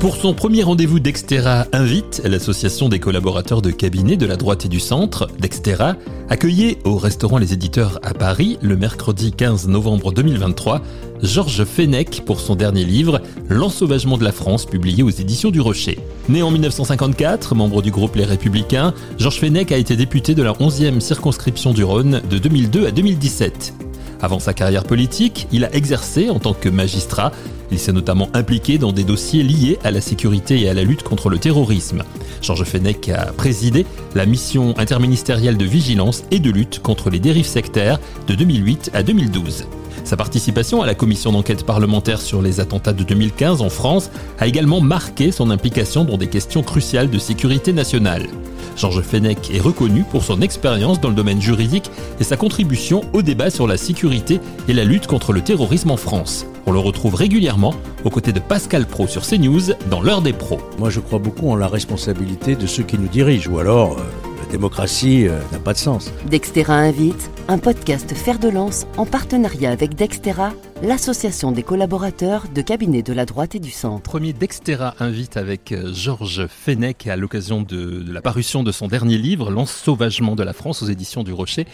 Pour 0.00 0.16
son 0.16 0.34
premier 0.34 0.62
rendez-vous, 0.62 1.00
Dextera 1.00 1.66
invite 1.72 2.20
l'association 2.24 2.90
des 2.90 3.00
collaborateurs 3.00 3.62
de 3.62 3.70
cabinet 3.70 4.18
de 4.18 4.26
la 4.26 4.36
droite 4.36 4.66
et 4.66 4.68
du 4.68 4.78
centre, 4.78 5.26
Dextera, 5.38 5.96
accueilli 6.28 6.76
au 6.84 6.98
restaurant 6.98 7.38
Les 7.38 7.54
Éditeurs 7.54 7.98
à 8.02 8.12
Paris 8.12 8.58
le 8.60 8.76
mercredi 8.76 9.32
15 9.32 9.68
novembre 9.68 10.12
2023, 10.12 10.82
Georges 11.22 11.64
Fenech 11.64 12.20
pour 12.26 12.40
son 12.40 12.56
dernier 12.56 12.84
livre, 12.84 13.22
L'ensauvagement 13.48 14.18
de 14.18 14.24
la 14.24 14.32
France, 14.32 14.66
publié 14.66 15.02
aux 15.02 15.10
éditions 15.10 15.50
du 15.50 15.62
Rocher. 15.62 15.98
Né 16.28 16.42
en 16.42 16.50
1954, 16.50 17.54
membre 17.54 17.80
du 17.80 17.90
groupe 17.90 18.16
Les 18.16 18.24
Républicains, 18.24 18.92
Georges 19.16 19.40
Fenech 19.40 19.72
a 19.72 19.78
été 19.78 19.96
député 19.96 20.34
de 20.34 20.42
la 20.42 20.52
11e 20.52 21.00
circonscription 21.00 21.72
du 21.72 21.84
Rhône 21.84 22.20
de 22.28 22.36
2002 22.36 22.86
à 22.86 22.90
2017. 22.90 23.85
Avant 24.22 24.38
sa 24.38 24.54
carrière 24.54 24.84
politique, 24.84 25.46
il 25.52 25.64
a 25.64 25.74
exercé 25.74 26.30
en 26.30 26.38
tant 26.38 26.54
que 26.54 26.68
magistrat. 26.68 27.32
Il 27.70 27.78
s'est 27.78 27.92
notamment 27.92 28.28
impliqué 28.32 28.78
dans 28.78 28.92
des 28.92 29.04
dossiers 29.04 29.42
liés 29.42 29.78
à 29.84 29.90
la 29.90 30.00
sécurité 30.00 30.60
et 30.60 30.68
à 30.68 30.74
la 30.74 30.84
lutte 30.84 31.02
contre 31.02 31.28
le 31.28 31.38
terrorisme. 31.38 32.02
Georges 32.40 32.64
Fenech 32.64 33.08
a 33.08 33.32
présidé 33.32 33.84
la 34.14 34.24
mission 34.24 34.74
interministérielle 34.78 35.56
de 35.56 35.64
vigilance 35.64 36.24
et 36.30 36.38
de 36.38 36.50
lutte 36.50 36.80
contre 36.80 37.10
les 37.10 37.18
dérives 37.18 37.46
sectaires 37.46 37.98
de 38.26 38.34
2008 38.34 38.90
à 38.94 39.02
2012. 39.02 39.66
Sa 40.04 40.16
participation 40.16 40.82
à 40.82 40.86
la 40.86 40.94
commission 40.94 41.32
d'enquête 41.32 41.66
parlementaire 41.66 42.20
sur 42.20 42.40
les 42.40 42.60
attentats 42.60 42.92
de 42.92 43.02
2015 43.02 43.60
en 43.60 43.68
France 43.68 44.10
a 44.38 44.46
également 44.46 44.80
marqué 44.80 45.32
son 45.32 45.50
implication 45.50 46.04
dans 46.04 46.16
des 46.16 46.28
questions 46.28 46.62
cruciales 46.62 47.10
de 47.10 47.18
sécurité 47.18 47.72
nationale. 47.72 48.28
Georges 48.76 49.02
Fenech 49.02 49.50
est 49.52 49.60
reconnu 49.60 50.04
pour 50.04 50.22
son 50.22 50.40
expérience 50.42 51.00
dans 51.00 51.08
le 51.08 51.14
domaine 51.14 51.40
juridique 51.40 51.90
et 52.20 52.24
sa 52.24 52.36
contribution 52.36 53.02
au 53.12 53.22
débat 53.22 53.50
sur 53.50 53.66
la 53.66 53.76
sécurité 53.76 54.40
et 54.68 54.72
la 54.72 54.84
lutte 54.84 55.06
contre 55.06 55.32
le 55.32 55.40
terrorisme 55.40 55.90
en 55.90 55.96
France. 55.96 56.46
On 56.66 56.72
le 56.72 56.78
retrouve 56.78 57.14
régulièrement 57.14 57.74
aux 58.04 58.10
côtés 58.10 58.32
de 58.32 58.40
Pascal 58.40 58.86
Pro 58.86 59.06
sur 59.06 59.26
CNews 59.26 59.72
dans 59.90 60.02
l'heure 60.02 60.20
des 60.20 60.32
pros. 60.32 60.58
Moi 60.78 60.90
je 60.90 61.00
crois 61.00 61.18
beaucoup 61.18 61.48
en 61.50 61.56
la 61.56 61.68
responsabilité 61.68 62.54
de 62.54 62.66
ceux 62.66 62.82
qui 62.82 62.98
nous 62.98 63.08
dirigent 63.08 63.50
ou 63.50 63.58
alors 63.58 63.92
euh, 63.92 64.35
la 64.46 64.52
démocratie 64.52 65.28
euh, 65.28 65.40
n'a 65.52 65.58
pas 65.58 65.72
de 65.72 65.78
sens. 65.78 66.12
Dextera 66.30 66.74
invite, 66.74 67.30
un 67.48 67.58
podcast 67.58 68.14
fer 68.14 68.38
de 68.38 68.48
lance 68.48 68.86
en 68.96 69.04
partenariat 69.04 69.70
avec 69.70 69.94
Dextera, 69.94 70.52
l'association 70.82 71.52
des 71.52 71.62
collaborateurs 71.62 72.46
de 72.54 72.62
cabinets 72.62 73.02
de 73.02 73.12
la 73.12 73.26
droite 73.26 73.54
et 73.54 73.58
du 73.58 73.70
centre. 73.70 74.02
Premier 74.02 74.32
Dextera 74.32 74.94
invite 75.00 75.36
avec 75.36 75.72
euh, 75.72 75.92
Georges 75.92 76.46
Fenech 76.46 77.06
à 77.06 77.16
l'occasion 77.16 77.62
de, 77.62 78.02
de 78.02 78.12
la 78.12 78.22
parution 78.22 78.62
de 78.62 78.72
son 78.72 78.86
dernier 78.88 79.18
livre, 79.18 79.50
L'ensauvagement 79.50 80.36
de 80.36 80.42
la 80.42 80.52
France 80.52 80.82
aux 80.82 80.86
éditions 80.86 81.24
du 81.24 81.32
Rocher. 81.32 81.66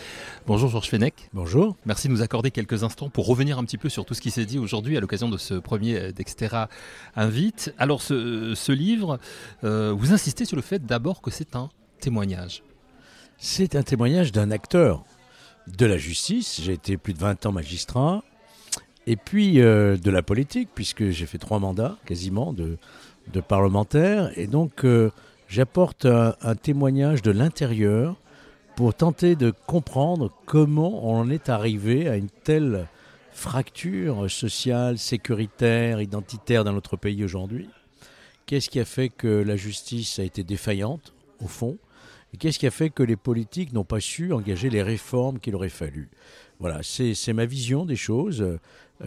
Bonjour 0.47 0.71
Georges 0.71 0.89
Fenech. 0.89 1.15
Bonjour. 1.35 1.77
Merci 1.85 2.09
de 2.09 2.13
nous 2.13 2.23
accorder 2.23 2.51
quelques 2.51 2.85
instants 2.85 3.11
pour 3.11 3.27
revenir 3.27 3.59
un 3.59 3.65
petit 3.65 3.79
peu 3.79 3.89
sur 3.91 4.05
tout 4.05 4.15
ce 4.15 4.21
qui 4.21 4.31
s'est 4.31 4.47
dit 4.47 4.59
aujourd'hui 4.59 4.97
à 4.97 5.01
l'occasion 5.01 5.29
de 5.29 5.37
ce 5.37 5.55
premier 5.55 5.99
euh, 5.99 6.13
Dextera 6.13 6.69
invite. 7.17 7.75
Alors 7.77 8.01
ce, 8.01 8.55
ce 8.55 8.73
livre, 8.73 9.19
euh, 9.63 9.95
vous 9.97 10.13
insistez 10.13 10.45
sur 10.47 10.57
le 10.57 10.63
fait 10.63 10.85
d'abord 10.87 11.21
que 11.21 11.31
c'est 11.31 11.55
un 11.55 11.69
C'est 13.39 13.77
un 13.77 13.83
témoignage 13.83 14.33
d'un 14.33 14.51
acteur 14.51 15.05
de 15.67 15.87
la 15.87 15.99
justice. 15.99 16.61
J'ai 16.63 16.73
été 16.73 16.97
plus 16.97 17.13
de 17.13 17.19
20 17.19 17.47
ans 17.47 17.53
magistrat. 17.53 18.23
Et 19.07 19.17
puis 19.17 19.61
euh, 19.61 19.97
de 19.97 20.11
la 20.11 20.23
politique, 20.23 20.69
puisque 20.75 21.11
j'ai 21.11 21.27
fait 21.27 21.39
trois 21.39 21.59
mandats 21.59 21.97
quasiment 22.07 22.53
de, 22.53 22.79
parlementaire. 23.49 24.37
Et 24.39 24.47
donc 24.47 24.85
euh, 24.85 25.11
j'apporte 25.49 26.07
un, 26.07 26.55
témoignage 26.55 27.23
de 27.23 27.31
l'intérieur 27.31 28.17
pour 28.77 28.95
tenter 28.95 29.37
de 29.37 29.53
comprendre 29.67 30.33
comment 30.47 31.09
on 31.09 31.29
est 31.31 31.49
arrivé 31.49 32.09
à 32.09 32.17
une 32.17 32.31
telle 32.31 32.87
fracture 33.33 34.31
sociale, 34.31 34.99
sécuritaire, 34.99 36.01
identitaire 36.01 36.65
dans 36.65 36.73
notre 36.73 36.97
pays 36.97 37.25
aujourd'hui. 37.25 37.69
Qu'est-ce 38.47 38.71
qui 38.71 38.81
a 38.81 38.85
fait 38.85 39.09
que 39.09 39.29
la 39.29 39.57
justice 39.57 40.19
a 40.19 40.25
été 40.25 40.43
défaillante, 40.43 41.13
au 41.43 41.49
fond? 41.49 41.77
Et 42.33 42.37
qu'est-ce 42.37 42.59
qui 42.59 42.67
a 42.67 42.71
fait 42.71 42.91
que 42.91 43.03
les 43.03 43.17
politiques 43.17 43.73
n'ont 43.73 43.85
pas 43.85 44.01
su 44.01 44.33
engager 44.33 44.71
les 44.71 44.83
réformes 44.83 45.39
qu'il 45.39 45.55
aurait 45.55 45.69
fallu? 45.69 46.09
Voilà, 46.61 46.81
c'est 46.83 47.33
ma 47.33 47.45
vision 47.45 47.85
des 47.85 47.97
choses, 47.97 48.41
euh, 48.41 48.59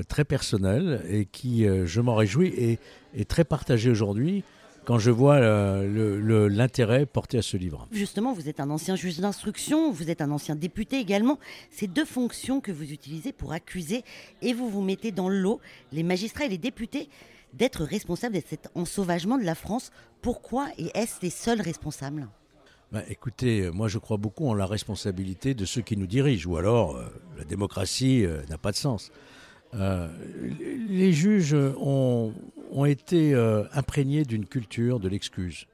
très 0.07 0.25
personnelle, 0.25 1.03
et 1.09 1.25
qui, 1.25 1.66
euh, 1.66 1.85
je 1.85 2.01
m'en 2.01 2.16
réjouis, 2.16 2.49
et 2.49 2.79
est 3.16 3.29
très 3.29 3.45
partagée 3.45 3.89
aujourd'hui 3.89 4.44
quand 4.83 4.99
je 4.99 5.09
vois 5.09 5.35
euh, 5.35 6.47
l'intérêt 6.49 7.05
porté 7.07 7.39
à 7.39 7.41
ce 7.41 7.57
livre. 7.57 7.88
Justement, 7.91 8.33
vous 8.33 8.47
êtes 8.47 8.59
un 8.59 8.69
ancien 8.69 8.95
juge 8.95 9.19
d'instruction, 9.19 9.91
vous 9.91 10.11
êtes 10.11 10.22
un 10.22 10.29
ancien 10.29 10.55
député 10.55 10.99
également. 10.99 11.39
C'est 11.72 11.88
deux 11.88 12.05
fonctions 12.05 12.61
que 12.61 12.72
vous 12.72 12.91
utilisez 12.91 13.31
pour 13.31 13.51
accuser, 13.51 14.03
et 14.44 14.53
vous 14.53 14.69
vous 14.69 14.83
mettez 14.83 15.11
dans 15.11 15.28
l'eau, 15.28 15.59
les 15.91 16.03
magistrats 16.03 16.45
et 16.45 16.49
les 16.49 16.59
députés, 16.59 17.09
d'être 17.53 17.83
responsables 17.83 18.35
de 18.35 18.44
cet 18.47 18.69
ensauvagement 18.75 19.38
de 19.38 19.44
la 19.44 19.55
France. 19.55 19.91
Pourquoi 20.22 20.67
et 20.78 20.91
est-ce 20.94 21.16
les 21.22 21.29
seuls 21.31 21.61
responsables? 21.61 22.28
Bah, 22.95 23.03
écoutez, 23.09 23.69
moi 23.72 23.89
je 23.89 23.97
crois 23.97 24.16
beaucoup 24.16 24.47
en 24.47 24.53
la 24.53 24.66
responsabilité 24.66 25.53
de 25.53 25.66
ceux 25.66 25.81
qui 25.81 25.97
nous 25.97 26.07
dirigent, 26.07 26.50
ou 26.50 26.56
alors 26.56 26.95
euh, 26.95 27.03
la 27.38 27.44
démocratie 27.44 28.25
euh, 28.25 28.41
n'a 28.50 28.57
pas 28.57 28.72
de 28.72 28.78
sens. 28.78 29.11
Euh, 29.73 30.07
les 30.88 31.11
juges 31.11 31.53
ont, 31.53 32.34
ont 32.72 32.85
été 32.85 33.34
euh, 33.34 33.66
imprégnés 33.73 34.23
d'une 34.23 34.45
culture 34.45 35.01
de 35.01 35.09
l'excuse, 35.09 35.67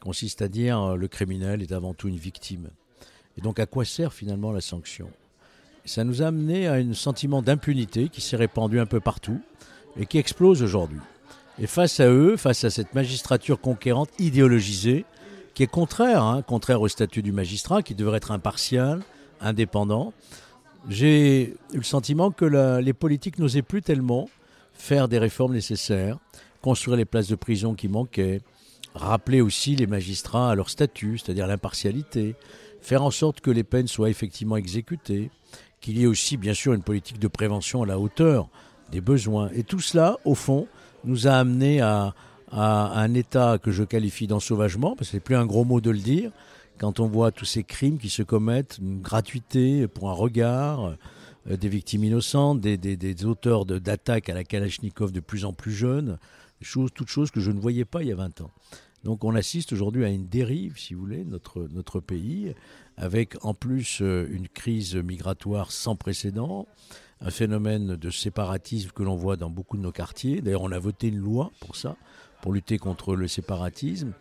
consiste 0.00 0.42
à 0.42 0.48
dire 0.48 0.96
le 0.96 1.06
criminel 1.06 1.62
est 1.62 1.70
avant 1.70 1.94
tout 1.94 2.08
une 2.08 2.16
victime. 2.16 2.70
Et 3.38 3.42
donc 3.42 3.60
à 3.60 3.66
quoi 3.66 3.84
sert 3.84 4.12
finalement 4.12 4.50
la 4.50 4.60
sanction? 4.60 5.08
Ça 5.84 6.02
nous 6.02 6.20
a 6.20 6.26
amené 6.26 6.66
à 6.66 6.72
un 6.72 6.94
sentiment 6.94 7.42
d'impunité 7.42 8.08
qui 8.08 8.20
s'est 8.20 8.34
répandu 8.34 8.80
un 8.80 8.86
peu 8.86 8.98
partout 8.98 9.40
et 9.96 10.04
qui 10.04 10.18
explose 10.18 10.64
aujourd'hui. 10.64 10.98
Et 11.60 11.68
face 11.68 12.00
à 12.00 12.08
eux, 12.10 12.36
face 12.36 12.64
à 12.64 12.70
cette 12.70 12.92
magistrature 12.92 13.60
conquérante 13.60 14.10
idéologisée, 14.18 15.04
qui 15.54 15.62
est 15.62 15.70
contraire, 15.70 16.22
hein, 16.22 16.42
contraire 16.42 16.80
au 16.80 16.88
statut 16.88 17.22
du 17.22 17.32
magistrat, 17.32 17.82
qui 17.82 17.94
devrait 17.94 18.18
être 18.18 18.30
impartial, 18.30 19.02
indépendant. 19.40 20.12
J'ai 20.88 21.54
eu 21.72 21.76
le 21.78 21.82
sentiment 21.82 22.30
que 22.30 22.44
les 22.80 22.92
politiques 22.92 23.38
n'osaient 23.38 23.62
plus 23.62 23.82
tellement 23.82 24.28
faire 24.72 25.08
des 25.08 25.18
réformes 25.18 25.52
nécessaires, 25.52 26.18
construire 26.62 26.96
les 26.96 27.04
places 27.04 27.28
de 27.28 27.34
prison 27.34 27.74
qui 27.74 27.88
manquaient, 27.88 28.40
rappeler 28.94 29.40
aussi 29.40 29.76
les 29.76 29.86
magistrats 29.86 30.50
à 30.50 30.54
leur 30.54 30.70
statut, 30.70 31.18
c'est-à-dire 31.18 31.46
l'impartialité, 31.46 32.34
faire 32.80 33.02
en 33.02 33.10
sorte 33.10 33.40
que 33.40 33.50
les 33.50 33.64
peines 33.64 33.88
soient 33.88 34.10
effectivement 34.10 34.56
exécutées, 34.56 35.30
qu'il 35.80 35.98
y 35.98 36.04
ait 36.04 36.06
aussi 36.06 36.36
bien 36.36 36.54
sûr 36.54 36.72
une 36.72 36.82
politique 36.82 37.18
de 37.18 37.28
prévention 37.28 37.82
à 37.82 37.86
la 37.86 37.98
hauteur 37.98 38.48
des 38.90 39.00
besoins. 39.00 39.50
Et 39.54 39.62
tout 39.62 39.80
cela, 39.80 40.16
au 40.24 40.34
fond, 40.34 40.66
nous 41.04 41.26
a 41.26 41.32
amené 41.32 41.80
à, 41.80 42.14
à 42.50 43.00
un 43.00 43.14
état 43.14 43.58
que 43.58 43.70
je 43.70 43.84
qualifie 43.84 44.26
d'ensauvagement, 44.26 44.96
parce 44.96 45.08
que 45.08 45.12
c'est 45.12 45.20
plus 45.20 45.36
un 45.36 45.46
gros 45.46 45.64
mot 45.64 45.80
de 45.80 45.90
le 45.90 45.98
dire, 45.98 46.32
quand 46.78 46.98
on 46.98 47.06
voit 47.06 47.30
tous 47.30 47.44
ces 47.44 47.62
crimes 47.62 47.98
qui 47.98 48.08
se 48.08 48.22
commettent, 48.22 48.78
une 48.80 49.00
gratuité 49.00 49.86
pour 49.86 50.10
un 50.10 50.14
regard, 50.14 50.96
euh, 51.48 51.56
des 51.56 51.68
victimes 51.68 52.04
innocentes, 52.04 52.60
des, 52.60 53.24
auteurs 53.24 53.66
d'attaques 53.66 54.28
à 54.28 54.34
la 54.34 54.44
Kalachnikov 54.44 55.12
de 55.12 55.20
plus 55.20 55.44
en 55.44 55.52
plus 55.52 55.72
jeunes, 55.72 56.18
toutes 56.94 57.08
choses 57.08 57.30
que 57.30 57.40
je 57.40 57.50
ne 57.50 57.60
voyais 57.60 57.84
pas 57.84 58.02
il 58.02 58.08
y 58.08 58.12
a 58.12 58.16
20 58.16 58.42
ans. 58.42 58.50
Donc 59.04 59.24
on 59.24 59.34
assiste 59.34 59.72
aujourd'hui 59.72 60.04
à 60.04 60.08
une 60.08 60.26
dérive, 60.26 60.78
si 60.78 60.94
vous 60.94 61.00
voulez, 61.00 61.24
notre, 61.24 61.66
notre 61.70 62.00
pays, 62.00 62.54
avec 62.96 63.36
en 63.42 63.54
plus 63.54 64.00
euh, 64.02 64.28
une 64.30 64.48
crise 64.48 64.96
migratoire 64.96 65.72
sans 65.72 65.96
précédent, 65.96 66.66
un 67.22 67.30
phénomène 67.30 67.96
de 67.96 68.10
séparatisme 68.10 68.90
que 68.90 69.02
l'on 69.02 69.16
voit 69.16 69.36
dans 69.36 69.50
beaucoup 69.50 69.76
de 69.76 69.82
nos 69.82 69.92
quartiers. 69.92 70.40
D'ailleurs, 70.40 70.62
on 70.62 70.72
a 70.72 70.78
voté 70.78 71.08
une 71.08 71.18
loi 71.18 71.50
pour 71.60 71.76
ça, 71.76 71.96
pour 72.40 72.52
lutter 72.52 72.78
contre 72.78 73.14
le 73.14 73.28
séparatisme. 73.28 74.12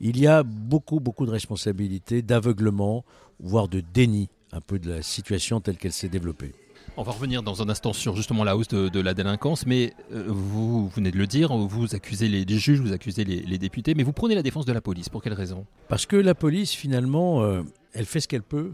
Il 0.00 0.18
y 0.18 0.26
a 0.26 0.42
beaucoup, 0.42 1.00
beaucoup 1.00 1.26
de 1.26 1.30
responsabilités, 1.30 2.22
d'aveuglement, 2.22 3.04
voire 3.40 3.68
de 3.68 3.82
déni 3.92 4.28
un 4.52 4.60
peu 4.60 4.78
de 4.78 4.90
la 4.90 5.02
situation 5.02 5.60
telle 5.60 5.76
qu'elle 5.76 5.92
s'est 5.92 6.08
développée. 6.08 6.52
On 6.96 7.02
va 7.02 7.12
revenir 7.12 7.42
dans 7.42 7.62
un 7.62 7.68
instant 7.68 7.92
sur 7.92 8.16
justement 8.16 8.42
la 8.44 8.56
hausse 8.56 8.68
de, 8.68 8.88
de 8.88 9.00
la 9.00 9.14
délinquance, 9.14 9.66
mais 9.66 9.92
euh, 10.12 10.24
vous, 10.26 10.82
vous 10.82 10.88
venez 10.88 11.10
de 11.10 11.18
le 11.18 11.26
dire, 11.26 11.56
vous 11.56 11.94
accusez 11.94 12.28
les, 12.28 12.44
les 12.44 12.58
juges, 12.58 12.80
vous 12.80 12.92
accusez 12.92 13.24
les, 13.24 13.40
les, 13.40 13.58
députés, 13.58 13.94
mais 13.94 14.02
vous 14.02 14.12
prenez 14.12 14.34
la 14.34 14.42
défense 14.42 14.66
de 14.66 14.72
la 14.72 14.80
police. 14.80 15.08
Pour 15.08 15.22
quelle 15.22 15.34
raison? 15.34 15.64
Parce 15.88 16.06
que 16.06 16.16
la 16.16 16.34
police, 16.34 16.72
finalement, 16.72 17.42
euh, 17.42 17.62
elle 17.92 18.06
fait 18.06 18.20
ce 18.20 18.26
qu'elle 18.26 18.42
peut, 18.42 18.72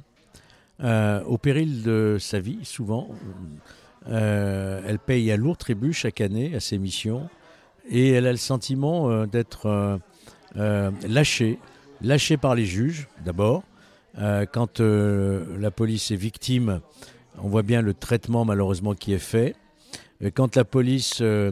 euh, 0.82 1.22
au 1.24 1.38
péril 1.38 1.82
de 1.82 2.16
sa 2.18 2.40
vie, 2.40 2.60
souvent. 2.62 3.08
Elle 4.06 4.98
paye 4.98 5.30
un 5.32 5.36
lourd 5.36 5.56
tribut 5.56 5.92
chaque 5.92 6.20
année 6.20 6.54
à 6.54 6.60
ses 6.60 6.78
missions, 6.78 7.28
et 7.88 8.10
elle 8.10 8.26
a 8.26 8.32
le 8.32 8.38
sentiment 8.38 9.10
euh, 9.10 9.26
d'être 9.26 10.00
lâchée, 10.54 11.58
lâchée 12.00 12.36
par 12.36 12.54
les 12.54 12.64
juges, 12.64 13.08
d'abord. 13.24 13.64
quand 14.16 14.80
la 14.80 15.70
police 15.70 16.10
est 16.10 16.16
victime, 16.16 16.80
on 17.42 17.48
voit 17.48 17.62
bien 17.62 17.82
le 17.82 17.94
traitement 17.94 18.44
malheureusement 18.44 18.94
qui 18.94 19.12
est 19.12 19.18
fait. 19.18 19.56
Quand 20.34 20.56
la 20.56 20.64
police 20.64 21.18
euh, 21.20 21.50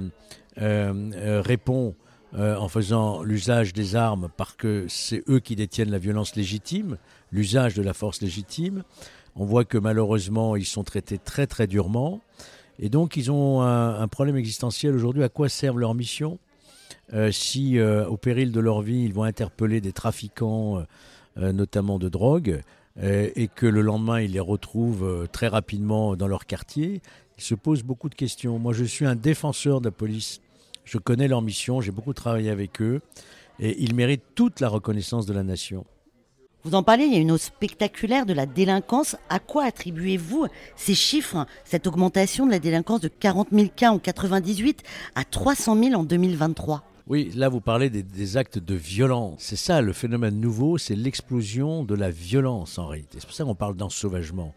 euh, 0.60 1.42
répond 1.44 1.94
euh, 2.34 2.56
en 2.56 2.68
faisant 2.68 3.22
l'usage 3.22 3.72
des 3.72 3.96
armes 3.96 4.28
parce 4.36 4.54
que 4.54 4.86
c'est 4.88 5.22
eux 5.28 5.40
qui 5.40 5.56
détiennent 5.56 5.90
la 5.90 5.98
violence 5.98 6.36
légitime, 6.36 6.96
l'usage 7.32 7.74
de 7.74 7.82
la 7.82 7.92
force 7.92 8.22
légitime, 8.22 8.84
on 9.34 9.44
voit 9.44 9.64
que 9.64 9.78
malheureusement 9.78 10.56
ils 10.56 10.66
sont 10.66 10.84
traités 10.84 11.18
très 11.18 11.46
très 11.46 11.66
durement. 11.66 12.20
Et 12.78 12.88
donc 12.88 13.16
ils 13.16 13.30
ont 13.30 13.62
un, 13.62 14.08
problème 14.08 14.36
existentiel 14.36 14.94
aujourd'hui. 14.94 15.22
À 15.22 15.28
quoi 15.28 15.48
servent 15.48 15.78
leurs 15.78 15.94
missions 15.94 16.38
si 17.30 17.78
au 17.80 18.16
péril 18.16 18.52
de 18.52 18.60
leur 18.60 18.80
vie, 18.80 19.02
ils 19.04 19.12
vont 19.12 19.24
interpeller 19.24 19.82
des 19.82 19.92
trafiquants, 19.92 20.82
notamment 21.36 21.98
de 21.98 22.08
drogue, 22.08 22.62
et 23.02 23.48
que 23.54 23.66
le 23.66 23.82
lendemain, 23.82 24.20
ils 24.20 24.32
les 24.32 24.40
retrouvent 24.40 25.28
très 25.30 25.48
rapidement 25.48 26.16
dans 26.16 26.26
leur 26.26 26.46
quartier, 26.46 27.02
ils 27.36 27.42
se 27.42 27.54
posent 27.54 27.82
beaucoup 27.82 28.08
de 28.08 28.14
questions. 28.14 28.58
Moi, 28.58 28.72
je 28.72 28.84
suis 28.84 29.04
un 29.04 29.16
défenseur 29.16 29.80
de 29.80 29.88
la 29.88 29.90
police. 29.90 30.40
Je 30.84 30.98
connais 30.98 31.28
leur 31.28 31.42
mission, 31.42 31.80
j'ai 31.80 31.92
beaucoup 31.92 32.14
travaillé 32.14 32.50
avec 32.50 32.80
eux, 32.80 33.00
et 33.58 33.80
ils 33.82 33.94
méritent 33.94 34.34
toute 34.34 34.60
la 34.60 34.68
reconnaissance 34.68 35.26
de 35.26 35.32
la 35.32 35.42
nation. 35.42 35.84
Vous 36.64 36.76
en 36.76 36.84
parlez, 36.84 37.06
il 37.06 37.12
y 37.12 37.16
a 37.16 37.20
une 37.20 37.32
hausse 37.32 37.42
spectaculaire 37.42 38.24
de 38.24 38.32
la 38.32 38.46
délinquance. 38.46 39.16
À 39.28 39.40
quoi 39.40 39.64
attribuez-vous 39.64 40.46
ces 40.76 40.94
chiffres, 40.94 41.44
cette 41.64 41.88
augmentation 41.88 42.46
de 42.46 42.52
la 42.52 42.60
délinquance 42.60 43.00
de 43.00 43.08
40 43.08 43.48
000 43.50 43.68
cas 43.74 43.90
en 43.90 43.98
98 43.98 44.82
à 45.16 45.24
300 45.24 45.82
000 45.82 45.94
en 46.00 46.04
2023 46.04 46.84
oui, 47.08 47.32
là 47.34 47.48
vous 47.48 47.60
parlez 47.60 47.90
des, 47.90 48.36
actes 48.36 48.60
de 48.60 48.76
violence. 48.76 49.38
C'est 49.40 49.56
ça 49.56 49.80
le 49.80 49.92
phénomène 49.92 50.38
nouveau, 50.38 50.78
c'est 50.78 50.94
l'explosion 50.94 51.82
de 51.82 51.96
la 51.96 52.10
violence 52.10 52.78
en 52.78 52.86
réalité. 52.86 53.18
C'est 53.18 53.26
pour 53.26 53.34
ça 53.34 53.42
qu'on 53.42 53.56
parle 53.56 53.76
d'ensauvagement. 53.76 54.54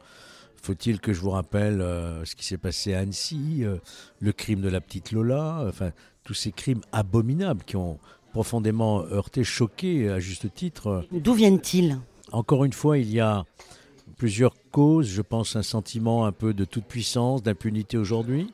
Faut-il 0.61 0.99
que 0.99 1.11
je 1.11 1.19
vous 1.21 1.31
rappelle 1.31 1.81
euh, 1.81 2.23
ce 2.23 2.35
qui 2.35 2.45
s'est 2.45 2.59
passé 2.59 2.93
à 2.93 2.99
Annecy, 2.99 3.61
euh, 3.63 3.77
le 4.19 4.31
crime 4.31 4.61
de 4.61 4.69
la 4.69 4.79
petite 4.79 5.11
Lola, 5.11 5.65
enfin 5.67 5.91
tous 6.23 6.35
ces 6.35 6.51
crimes 6.51 6.81
abominables 6.91 7.63
qui 7.63 7.77
ont 7.77 7.99
profondément 8.35 9.05
heurté, 9.13 9.45
choqué 9.45 10.09
à 10.09 10.19
juste 10.19 10.53
titre. 10.53 11.05
D'où 11.09 11.33
viennent-ils? 11.33 11.97
Encore 12.33 12.65
une 12.65 12.73
fois, 12.73 12.97
il 12.97 13.09
y 13.09 13.21
a 13.21 13.45
plusieurs 14.17 14.55
causes. 14.71 15.07
Je 15.07 15.21
pense 15.21 15.55
un 15.55 15.63
sentiment 15.63 16.25
un 16.25 16.33
peu 16.33 16.53
de 16.53 16.65
toute 16.65 16.83
puissance, 16.83 17.43
d'impunité 17.43 17.97
aujourd'hui. 17.97 18.51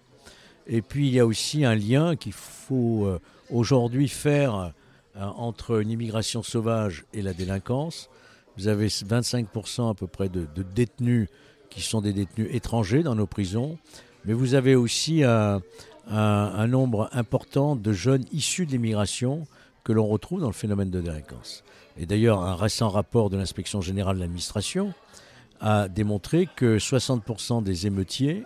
Et 0.67 0.83
puis 0.83 1.07
il 1.07 1.15
y 1.15 1.19
a 1.19 1.25
aussi 1.25 1.65
un 1.65 1.73
lien 1.73 2.15
qu'il 2.15 2.33
faut 2.33 3.07
euh, 3.07 3.19
aujourd'hui 3.49 4.07
faire 4.07 4.71
euh, 5.15 5.25
entre 5.35 5.81
une 5.81 5.89
immigration 5.89 6.43
sauvage 6.43 7.05
et 7.11 7.23
la 7.23 7.33
délinquance. 7.33 8.11
Vous 8.57 8.67
avez 8.67 8.85
25% 8.85 9.89
à 9.89 9.95
peu 9.95 10.05
près 10.05 10.29
de, 10.29 10.45
détenus 10.75 11.27
qui 11.71 11.81
sont 11.81 12.01
des 12.01 12.13
détenus 12.13 12.49
étrangers 12.51 13.01
dans 13.01 13.15
nos 13.15 13.25
prisons, 13.25 13.79
mais 14.25 14.33
vous 14.33 14.53
avez 14.53 14.75
aussi 14.75 15.23
un, 15.23 15.59
un 16.07 16.67
nombre 16.67 17.09
important 17.13 17.75
de 17.75 17.93
jeunes 17.93 18.25
issus 18.31 18.67
de 18.67 18.73
l'immigration 18.73 19.47
que 19.83 19.91
l'on 19.91 20.07
retrouve 20.07 20.41
dans 20.41 20.47
le 20.47 20.53
phénomène 20.53 20.89
de 20.89 21.01
délinquance. 21.01 21.63
Et 21.97 22.05
d'ailleurs, 22.05 22.41
un 22.41 22.55
récent 22.55 22.89
rapport 22.89 23.29
de 23.29 23.37
l'inspection 23.37 23.81
générale 23.81 24.15
de 24.15 24.21
l'administration 24.21 24.93
a 25.59 25.87
démontré 25.87 26.47
que 26.55 26.77
60% 26.77 27.63
des 27.63 27.87
émeutiers 27.87 28.43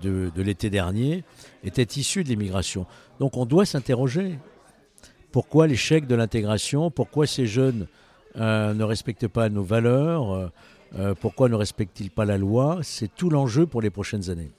de, 0.00 0.30
l'été 0.36 0.70
dernier 0.70 1.24
étaient 1.64 1.82
issus 1.82 2.24
de 2.24 2.28
l'immigration. 2.28 2.86
Donc 3.20 3.36
on 3.36 3.46
doit 3.46 3.66
s'interroger. 3.66 4.38
Pourquoi 5.30 5.66
l'échec 5.66 6.06
de 6.06 6.14
l'intégration? 6.14 6.90
Pourquoi 6.90 7.26
ces 7.26 7.46
jeunes 7.46 7.86
euh, 8.36 8.74
ne 8.74 8.84
respectent 8.84 9.28
pas 9.28 9.48
nos 9.48 9.62
valeurs? 9.62 10.32
Euh, 10.32 10.48
euh, 10.98 11.14
Pourquoi 11.18 11.48
ne 11.48 11.54
respectent-ils 11.54 12.10
pas 12.10 12.24
la 12.24 12.38
loi? 12.38 12.80
C'est 12.82 13.14
tout 13.14 13.30
l'enjeu 13.30 13.66
pour 13.66 13.80
les 13.80 13.90
prochaines 13.90 14.30
années. 14.30 14.50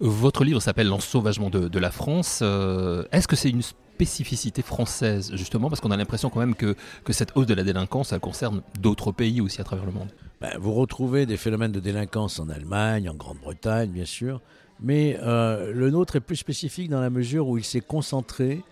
Votre 0.00 0.44
livre 0.44 0.60
s'appelle 0.60 0.88
L'ensauvagement 0.88 1.50
de, 1.50 1.68
de 1.68 1.78
la 1.78 1.90
France. 1.90 2.42
Est-ce 2.42 3.28
que 3.28 3.36
c'est 3.36 3.50
une 3.50 3.62
spécificité 3.62 4.62
française, 4.62 5.30
justement, 5.34 5.68
parce 5.68 5.82
qu'on 5.82 5.90
a 5.90 5.96
l'impression 5.98 6.30
quand 6.30 6.40
même 6.40 6.54
que, 6.54 6.74
que 7.04 7.12
cette 7.12 7.36
hausse 7.36 7.44
de 7.44 7.52
la 7.52 7.64
délinquance, 7.64 8.14
concerne 8.22 8.62
d'autres 8.80 9.12
pays 9.12 9.42
aussi 9.42 9.60
à 9.60 9.64
travers 9.64 9.84
le 9.84 9.92
monde? 9.92 10.08
Ben, 10.40 10.56
vous 10.58 10.72
retrouvez 10.72 11.26
des 11.26 11.36
phénomènes 11.36 11.72
de 11.72 11.80
délinquance 11.80 12.38
en 12.40 12.48
Allemagne, 12.48 13.10
en 13.10 13.14
Grande-Bretagne, 13.14 13.90
bien 13.90 14.06
sûr, 14.06 14.40
mais 14.80 15.18
euh, 15.20 15.70
le 15.74 15.90
nôtre 15.90 16.16
est 16.16 16.20
plus 16.20 16.36
spécifique 16.36 16.88
dans 16.88 17.02
la 17.02 17.10
mesure 17.10 17.46
où 17.46 17.58
il 17.58 17.64
s'est 17.64 17.82
concentré 17.82 18.62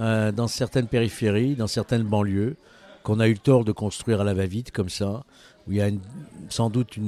euh, 0.00 0.32
dans 0.32 0.48
certaines 0.48 0.88
périphéries, 0.88 1.54
dans 1.54 1.68
certaines 1.68 2.02
banlieues, 2.02 2.56
qu'on 3.04 3.20
a 3.20 3.28
eu 3.28 3.34
le 3.34 3.38
tort 3.38 3.64
de 3.64 3.70
construire 3.70 4.20
à 4.20 4.24
la 4.24 4.34
va-vite 4.34 4.72
comme 4.72 4.88
ça, 4.88 5.22
où 5.66 5.72
il 5.72 5.78
y 5.78 5.82
a 5.82 5.90
sans 6.48 6.70
doute 6.70 6.98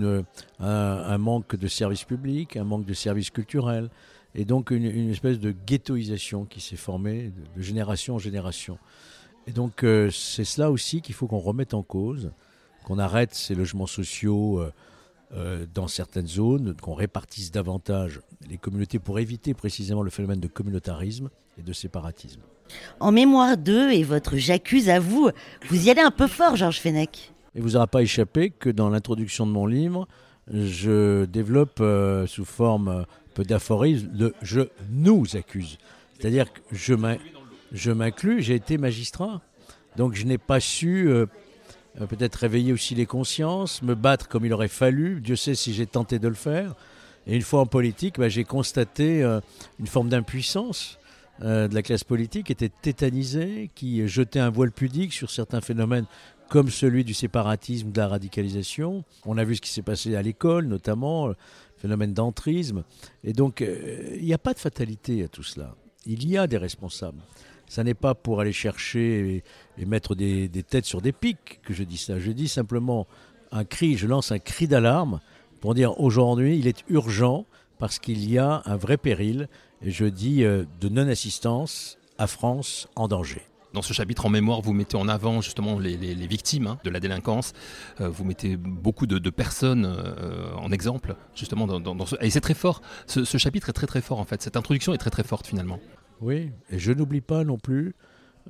un, 0.60 1.18
manque 1.18 1.56
de 1.56 1.68
services 1.68 2.04
publics, 2.04 2.56
un 2.56 2.64
manque 2.64 2.84
de 2.84 2.94
services 2.94 3.30
culturels, 3.30 3.90
et 4.34 4.44
donc 4.44 4.70
une, 4.70 5.10
espèce 5.10 5.38
de 5.38 5.54
ghettoisation 5.66 6.44
qui 6.44 6.60
s'est 6.60 6.76
formée 6.76 7.32
de, 7.56 7.62
génération 7.62 8.16
en 8.16 8.18
génération. 8.18 8.78
Et 9.46 9.52
donc 9.52 9.84
euh, 9.84 10.10
c'est 10.10 10.44
cela 10.44 10.70
aussi 10.70 11.02
qu'il 11.02 11.14
faut 11.14 11.26
qu'on 11.26 11.38
remette 11.38 11.74
en 11.74 11.82
cause, 11.82 12.30
qu'on 12.84 12.98
arrête 12.98 13.34
ces 13.34 13.54
logements 13.54 13.86
sociaux 13.86 14.60
euh, 14.60 14.72
euh, 15.34 15.66
dans 15.72 15.88
certaines 15.88 16.26
zones, 16.26 16.74
qu'on 16.80 16.94
répartisse 16.94 17.50
davantage 17.50 18.20
les 18.48 18.56
communautés 18.56 18.98
pour 18.98 19.18
éviter 19.18 19.54
précisément 19.54 20.02
le 20.02 20.10
phénomène 20.10 20.40
de 20.40 20.48
communautarisme 20.48 21.30
et 21.58 21.62
de 21.62 21.72
séparatisme. 21.72 22.40
En 23.00 23.12
mémoire 23.12 23.56
d'eux 23.56 23.92
et 23.92 24.02
votre 24.04 24.36
j'accuse 24.36 24.88
à 24.88 25.00
vous, 25.00 25.30
vous 25.68 25.86
y 25.86 25.90
allez 25.90 26.00
un 26.00 26.10
peu 26.10 26.26
fort, 26.26 26.56
Georges 26.56 26.80
Fenech. 26.80 27.33
Et 27.54 27.60
vous 27.60 27.70
n'aura 27.70 27.86
pas 27.86 28.02
échappé 28.02 28.50
que 28.50 28.70
dans 28.70 28.88
l'introduction 28.88 29.46
de 29.46 29.52
mon 29.52 29.66
livre, 29.66 30.08
je 30.52 31.24
développe 31.24 31.82
sous 32.26 32.44
forme 32.44 33.06
peu 33.34 33.44
d'aphorisme, 33.44 34.08
le 34.16 34.34
je 34.42 34.62
nous 34.90 35.36
accuse. 35.36 35.78
C'est-à-dire 36.18 36.52
que 36.52 36.60
je 37.72 37.90
m'inclus, 37.92 38.42
j'ai 38.42 38.54
été 38.54 38.78
magistrat. 38.78 39.42
Donc 39.96 40.14
je 40.14 40.24
n'ai 40.24 40.38
pas 40.38 40.60
su 40.60 41.08
euh, 41.08 41.26
euh, 42.00 42.06
peut-être 42.06 42.36
réveiller 42.36 42.72
aussi 42.72 42.94
les 42.94 43.06
consciences, 43.06 43.82
me 43.82 43.94
battre 43.94 44.28
comme 44.28 44.44
il 44.44 44.52
aurait 44.52 44.68
fallu. 44.68 45.20
Dieu 45.20 45.36
sait 45.36 45.54
si 45.54 45.74
j'ai 45.74 45.86
tenté 45.86 46.18
de 46.18 46.28
le 46.28 46.34
faire. 46.34 46.74
Et 47.26 47.36
une 47.36 47.42
fois 47.42 47.60
en 47.60 47.66
politique, 47.66 48.18
bah, 48.18 48.28
j'ai 48.28 48.44
constaté 48.44 49.22
euh, 49.22 49.40
une 49.78 49.86
forme 49.86 50.08
d'impuissance 50.08 50.98
de 51.40 51.74
la 51.74 51.82
classe 51.82 52.04
politique 52.04 52.46
qui 52.46 52.52
était 52.52 52.68
tétanisée, 52.68 53.68
qui 53.74 54.06
jetait 54.06 54.38
un 54.38 54.50
voile 54.50 54.70
pudique 54.70 55.12
sur 55.12 55.32
certains 55.32 55.60
phénomènes 55.60 56.06
comme 56.48 56.70
celui 56.70 57.04
du 57.04 57.14
séparatisme, 57.14 57.90
de 57.90 57.98
la 57.98 58.08
radicalisation. 58.08 59.04
On 59.24 59.38
a 59.38 59.44
vu 59.44 59.56
ce 59.56 59.60
qui 59.60 59.70
s'est 59.70 59.82
passé 59.82 60.14
à 60.14 60.22
l'école, 60.22 60.66
notamment 60.66 61.32
phénomène 61.84 62.14
d'entrisme. 62.14 62.82
Et 63.24 63.34
donc, 63.34 63.60
euh, 63.60 64.16
il 64.16 64.24
n'y 64.24 64.32
a 64.32 64.38
pas 64.38 64.54
de 64.54 64.58
fatalité 64.58 65.22
à 65.22 65.28
tout 65.28 65.42
cela. 65.42 65.74
Il 66.06 66.26
y 66.26 66.38
a 66.38 66.46
des 66.46 66.56
responsables. 66.56 67.20
Ça 67.66 67.84
n'est 67.84 67.94
pas 67.94 68.14
pour 68.14 68.40
aller 68.40 68.52
chercher 68.52 69.42
et, 69.78 69.84
mettre 69.84 70.14
des, 70.14 70.48
têtes 70.66 70.86
sur 70.86 71.02
des 71.02 71.12
pics 71.12 71.60
que 71.62 71.74
je 71.74 71.84
dis 71.84 71.98
ça. 71.98 72.18
Je 72.18 72.30
dis 72.30 72.48
simplement 72.48 73.06
un 73.52 73.64
cri, 73.64 73.96
je 73.96 74.06
lance 74.06 74.32
un 74.32 74.38
cri 74.38 74.66
d'alarme 74.66 75.20
pour 75.60 75.74
dire 75.74 76.00
aujourd'hui, 76.00 76.58
il 76.58 76.66
est 76.66 76.84
urgent 76.88 77.44
parce 77.78 77.98
qu'il 77.98 78.30
y 78.30 78.38
a 78.38 78.62
un 78.64 78.76
vrai 78.76 78.96
péril, 78.96 79.48
et 79.82 79.90
je 79.90 80.06
dis 80.06 80.44
euh, 80.44 80.64
de 80.80 80.88
non-assistance 80.88 81.98
à 82.16 82.26
France 82.26 82.88
en 82.96 83.08
danger. 83.08 83.42
Dans 83.74 83.82
ce 83.82 83.92
chapitre 83.92 84.24
en 84.24 84.28
mémoire, 84.28 84.60
vous 84.60 84.72
mettez 84.72 84.96
en 84.96 85.08
avant 85.08 85.40
justement 85.40 85.80
les, 85.80 85.96
victimes 86.28 86.68
hein, 86.68 86.78
de 86.84 86.90
la 86.90 87.00
délinquance. 87.00 87.54
Euh, 88.00 88.08
vous 88.08 88.24
mettez 88.24 88.56
beaucoup 88.56 89.08
de, 89.08 89.30
personnes 89.30 89.84
euh, 89.84 90.54
en 90.54 90.70
exemple, 90.70 91.16
justement. 91.34 91.66
Et 92.20 92.30
c'est 92.30 92.40
très 92.40 92.54
fort. 92.54 92.82
Ce, 93.08 93.24
chapitre 93.36 93.70
est 93.70 93.72
très 93.72 93.88
très 93.88 94.00
fort 94.00 94.20
en 94.20 94.24
fait. 94.24 94.40
Cette 94.42 94.56
introduction 94.56 94.94
est 94.94 94.98
très 94.98 95.10
très 95.10 95.24
forte 95.24 95.48
finalement. 95.48 95.80
Oui, 96.20 96.52
et 96.70 96.78
je 96.78 96.92
n'oublie 96.92 97.20
pas 97.20 97.42
non 97.42 97.58
plus 97.58 97.96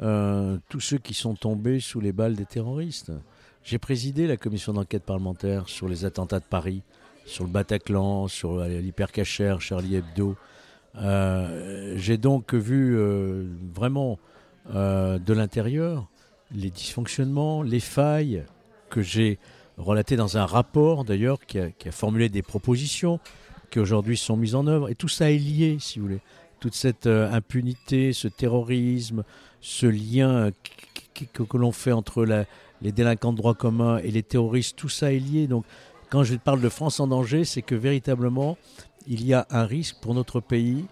euh, 0.03 0.59
tous 0.69 0.81
ceux 0.81 0.99
qui 0.99 1.15
sont 1.15 1.35
tombés 1.35 1.81
sous 1.81 2.01
les 2.01 2.13
balles 2.13 2.37
des 2.37 2.45
terroristes. 2.45 3.11
J'ai 3.63 3.79
présidé 3.79 4.27
la 4.27 4.37
commission 4.37 4.75
d'enquête 4.75 5.05
parlementaire 5.05 5.71
sur 5.71 5.89
les 5.89 6.05
attentats 6.05 6.41
de 6.41 6.45
Paris, 6.45 6.83
sur 7.25 7.45
le 7.45 7.51
Bataclan, 7.51 8.29
sur 8.29 8.63
l'hypercachère, 8.63 9.63
Charlie 9.63 9.97
Hebdo. 9.97 10.37
J'ai 11.97 12.19
donc 12.19 12.53
vu 12.53 12.99
vraiment 13.75 14.19
euh, 14.73 15.19
de 15.19 15.33
l'intérieur, 15.33 16.09
les 16.55 16.71
dysfonctionnements, 16.71 17.63
les 17.63 17.81
failles 17.81 18.45
que 18.91 19.03
j'ai 19.03 19.39
relatées 19.77 20.17
dans 20.17 20.39
un 20.39 20.47
rapport 20.47 21.05
d'ailleurs 21.05 21.39
qui, 21.41 21.59
a, 21.59 21.71
formulé 21.91 22.29
des 22.29 22.43
propositions 22.43 23.19
qui 23.71 23.81
aujourd'hui 23.81 24.17
sont 24.17 24.37
mises 24.37 24.55
en 24.55 24.67
œuvre. 24.67 24.89
Et 24.89 24.95
tout 24.95 25.09
ça 25.09 25.31
est 25.31 25.39
lié, 25.39 25.79
si 25.81 25.99
vous 25.99 26.07
voulez. 26.07 26.21
Toute 26.61 26.75
cette 26.75 27.07
euh, 27.07 27.31
impunité, 27.33 28.13
ce 28.13 28.29
terrorisme, 28.29 29.25
ce 29.61 29.87
lien 29.87 30.51
que, 31.15 31.57
l'on 31.57 31.73
fait 31.73 31.93
entre 31.93 32.25
les 32.83 32.93
délinquants 32.93 33.33
de 33.33 33.39
droit 33.39 33.55
commun 33.55 33.99
et 33.99 34.11
les 34.11 34.23
terroristes, 34.23 34.77
tout 34.77 34.89
ça 34.89 35.13
est 35.13 35.19
lié. 35.19 35.47
Donc 35.47 35.65
quand 36.11 36.23
je 36.23 36.37
parle 36.37 36.61
de 36.61 36.69
France 36.69 37.01
en 37.01 37.07
danger, 37.07 37.45
c'est 37.45 37.63
que 37.63 37.75
véritablement, 37.75 38.57
il 39.07 39.27
y 39.27 39.35
a 39.35 39.47
un 39.51 39.65
risque 39.65 39.97
pour 40.01 40.15
notre 40.15 40.41
pays 40.41 40.85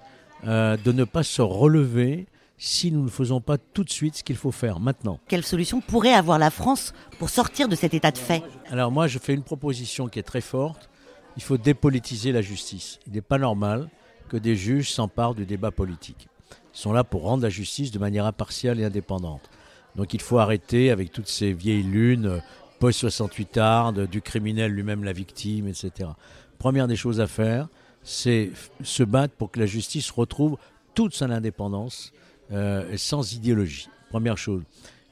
euh, 0.47 0.77
de 0.77 0.93
ne 0.93 1.05
pas 1.05 1.23
se 1.23 1.43
relever 1.43 2.27
si 2.65 2.93
nous 2.93 3.03
ne 3.03 3.09
faisons 3.09 3.41
pas 3.41 3.59
tout 3.59 3.83
de 3.83 3.91
suite 3.91 4.19
ce 4.19 4.23
qu'il 4.23 4.37
faut 4.37 4.53
faire 4.53 4.79
maintenant. 4.79 5.19
Quelle 5.27 5.45
solution 5.45 5.81
pourrait 5.81 6.13
avoir 6.13 6.39
la 6.39 6.51
France 6.51 6.95
pour 7.19 7.29
sortir 7.29 7.67
de 7.67 7.75
cet 7.75 7.93
état 7.93 8.13
de 8.13 8.19
fait? 8.19 8.41
Alors 8.71 8.93
moi, 8.93 9.09
je 9.09 9.19
fais 9.19 9.35
une 9.35 9.43
proposition 9.43 10.07
qui 10.07 10.21
est 10.21 10.23
très 10.23 10.41
forte. 10.41 10.89
Il 11.37 11.43
faut 11.43 11.57
dépolitiser 11.57 12.31
la 12.31 12.41
justice. 12.41 13.01
Il 13.09 13.15
n'est 13.15 13.21
pas 13.21 13.39
normal 13.39 13.89
que 14.29 14.37
des 14.37 14.55
juges 14.55 14.93
s'emparent 14.93 15.35
du 15.35 15.45
débat 15.45 15.73
politique. 15.73 16.29
Ils 16.73 16.79
sont 16.79 16.93
là 16.93 17.03
pour 17.03 17.23
rendre 17.23 17.43
la 17.43 17.49
justice 17.49 17.91
de 17.91 17.99
manière 17.99 18.27
impartiale 18.27 18.79
et 18.79 18.85
indépendante. 18.85 19.51
Donc 19.97 20.15
il 20.15 20.21
faut 20.21 20.39
arrêter 20.39 20.93
avec 20.93 21.11
toutes 21.11 21.29
ces 21.29 21.53
vieilles 21.53 21.83
lunes, 21.83 22.41
post-68 22.79 23.59
ardes, 23.59 24.07
du 24.07 24.23
criminel 24.23 24.71
lui-même 24.71 25.03
la 25.03 25.13
victime, 25.13 25.67
etc. 25.67 26.11
Première 26.59 26.87
des 26.87 26.95
choses 26.95 27.21
à 27.21 27.27
faire, 27.27 27.67
c'est 28.05 28.53
se 28.85 29.03
battre 29.03 29.35
pour 29.35 29.51
que 29.51 29.59
la 29.59 29.67
justice 29.67 30.13
retrouve 30.13 30.59
toute 30.95 31.13
son 31.13 31.31
indépendance 31.31 32.13
euh, 32.53 32.97
sans 32.97 33.35
idéologie. 33.35 33.89
Première 34.11 34.39
chose. 34.39 34.63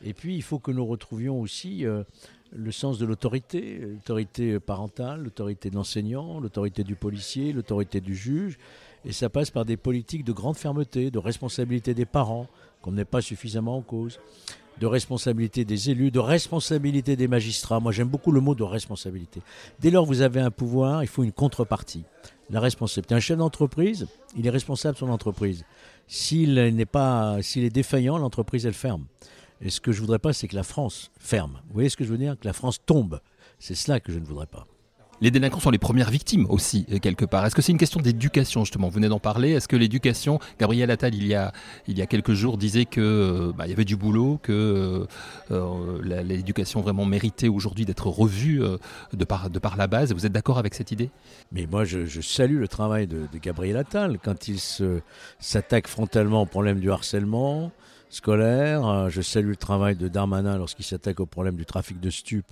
Et 0.05 0.15
puis, 0.15 0.35
il 0.35 0.43
faut 0.43 0.59
que 0.59 0.71
nous 0.71 0.87
retrouvions 0.87 1.41
aussi 1.41 1.87
euh, 1.87 2.03
le 2.55 2.73
sens 2.73 2.99
de 2.99 3.07
l'autorité, 3.07 3.81
l'autorité 3.81 4.59
parentale, 4.61 5.23
l'autorité 5.23 5.71
de 5.71 5.75
l'enseignant, 5.75 6.41
l'autorité 6.41 6.85
du 6.85 6.97
policier, 6.97 7.53
l'autorité 7.53 8.01
du 8.01 8.15
juge. 8.15 8.59
Et 9.05 9.13
ça 9.13 9.29
passe 9.31 9.51
par 9.51 9.65
des 9.65 9.77
politiques 9.77 10.25
de 10.25 10.33
grande 10.33 10.57
fermeté, 10.57 11.11
de 11.11 11.19
responsabilité 11.19 11.95
des 11.95 12.05
parents, 12.07 12.47
qu'on 12.83 12.93
n'est 12.93 13.05
pas 13.05 13.21
suffisamment 13.21 13.77
en 13.77 13.83
cause, 13.83 14.21
de 14.79 14.87
responsabilité 14.87 15.65
des 15.65 15.91
élus, 15.91 16.11
de 16.11 16.19
responsabilité 16.19 17.17
des 17.17 17.29
magistrats. 17.29 17.81
Moi, 17.81 17.93
j'aime 17.93 18.09
beaucoup 18.09 18.33
le 18.33 18.41
mot 18.41 18.55
de 18.55 18.63
responsabilité. 18.63 19.43
Dès 19.79 19.91
lors 19.91 20.07
vous 20.07 20.23
avez 20.23 20.41
un 20.41 20.51
pouvoir, 20.51 21.03
il 21.03 21.07
faut 21.07 21.23
une 21.23 21.33
contrepartie. 21.33 22.05
La 22.49 22.61
responsabilité. 22.61 23.15
Un 23.15 23.21
chef 23.21 23.39
d'entreprise, 23.39 24.09
il 24.37 24.47
est 24.47 24.51
responsable 24.51 24.95
de 24.95 24.99
son 24.99 25.11
entreprise. 25.11 25.65
S'il 26.09 26.55
n'est 26.55 26.87
pas, 26.87 27.43
s'il 27.43 27.65
est 27.65 27.71
défaillant, 27.71 28.19
l'entreprise, 28.19 28.67
elle 28.67 28.75
ferme. 28.75 29.05
Et 29.61 29.71
ce 29.71 29.81
que 29.81 29.93
je 29.93 30.01
voudrais 30.01 30.19
pas, 30.19 30.33
c'est 30.33 30.49
que 30.49 30.57
la 30.57 30.63
France 30.63 31.11
ferme. 31.19 31.61
Vous 31.69 31.75
voyez 31.75 31.91
ce 31.91 31.97
que 31.97 32.05
je 32.05 32.11
veux 32.11 32.19
dire? 32.19 32.37
Que 32.39 32.47
la 32.47 32.55
France 32.55 32.81
tombe. 32.85 33.21
C'est 33.59 33.75
cela 33.75 34.01
que 34.01 34.11
je 34.13 34.19
ne 34.19 34.25
voudrais 34.25 34.47
pas. 34.47 34.67
Les 35.23 35.31
délinquants 35.31 35.61
sont 35.61 35.71
les 35.71 35.79
premières 35.79 36.11
victimes 36.11 36.47
aussi, 36.49 36.87
euh, 36.91 36.99
quelque 36.99 37.27
part. 37.27 37.45
Est-ce 37.45 37.55
que 37.55 37.61
c'est 37.61 37.73
une 37.73 37.79
question 37.79 38.01
d'éducation, 38.01 38.65
justement? 38.65 38.89
Vous 38.89 38.95
venez 38.95 39.09
d'en 39.09 39.19
parler. 39.19 39.51
Est-ce 39.51 39.69
que 39.69 39.77
l'éducation, 39.77 40.39
Gabriel 40.59 40.91
Attal, 40.91 41.15
il 41.15 41.27
y 41.27 41.35
a, 41.35 41.53
il 41.87 41.99
y 41.99 42.03
a 42.03 42.07
quelques 42.07 42.33
jours, 42.33 42.57
disait 42.57 42.87
qu'il 42.87 43.03
euh, 43.03 43.53
bah, 43.55 43.67
y 43.67 43.73
avait 43.73 43.85
du 43.85 43.97
boulot, 43.97 44.41
que 44.43 45.07
euh, 45.51 46.23
l'éducation 46.23 46.81
vraiment 46.81 47.05
méritait 47.05 47.49
aujourd'hui 47.49 47.85
d'être 47.85 48.07
revue 48.07 48.63
de, 49.13 49.25
par, 49.25 49.51
de 49.51 49.59
par 49.59 49.77
la 49.77 49.87
base. 49.87 50.15
Vous 50.15 50.25
êtes 50.25 50.33
d'accord 50.33 50.59
avec 50.59 50.75
cette 50.75 50.91
idée? 50.91 51.11
Mais 51.53 51.67
moi, 51.71 51.85
je, 51.85 52.21
salue 52.21 52.59
le 52.59 52.69
travail 52.69 53.07
de, 53.07 53.27
de 53.31 53.39
Gabriel 53.39 53.77
Attal 53.77 54.19
quand 54.23 54.49
il 54.49 54.59
s'attaque 55.39 55.87
frontalement 55.87 56.43
au 56.43 56.47
problème 56.47 56.81
du 56.81 56.91
harcèlement 56.91 57.73
scolaire. 58.09 59.11
Je 59.11 59.21
salue 59.21 59.51
le 59.51 59.57
travail 59.57 59.97
de 59.97 60.09
Darmanin 60.09 60.57
lorsqu'il 60.57 60.85
s'attaque 60.85 61.21
au 61.21 61.27
problème 61.27 61.57
du 61.57 61.67
trafic 61.67 62.01
de 62.01 62.11
stupes 62.11 62.51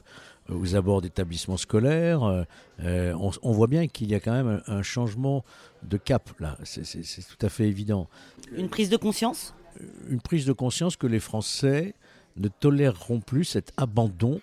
aux 0.53 0.75
abords 0.75 1.01
d'établissements 1.01 1.57
scolaires. 1.57 2.23
Euh, 2.25 2.45
euh, 2.85 3.15
on, 3.43 3.53
voit 3.53 3.67
bien 3.67 3.87
qu'il 3.87 4.11
y 4.11 4.15
a 4.15 4.21
quand 4.21 4.33
même 4.33 4.63
un, 4.67 4.83
changement 4.83 5.45
de 5.83 5.97
cap 5.97 6.31
là. 6.41 6.57
C'est 6.65 6.83
tout 6.83 7.47
à 7.47 7.49
fait 7.49 7.69
évident. 7.69 8.09
Une 8.57 8.69
prise 8.69 8.91
de 8.91 8.97
conscience? 8.97 9.55
Euh, 9.81 9.85
Une 10.11 10.21
prise 10.21 10.47
de 10.47 10.53
conscience 10.53 10.97
que 10.97 11.07
les 11.07 11.21
Français 11.21 11.95
ne 12.37 12.49
toléreront 12.49 13.21
plus 13.21 13.45
cet 13.45 13.73
abandon 13.77 14.41